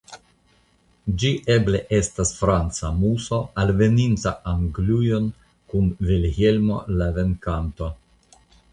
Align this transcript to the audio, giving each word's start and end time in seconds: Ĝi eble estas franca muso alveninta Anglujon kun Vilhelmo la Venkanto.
Ĝi 1.23 1.29
eble 1.55 1.81
estas 1.97 2.31
franca 2.39 2.91
muso 3.03 3.41
alveninta 3.65 4.35
Anglujon 4.55 5.31
kun 5.75 5.95
Vilhelmo 6.11 6.85
la 6.99 7.15
Venkanto. 7.21 7.97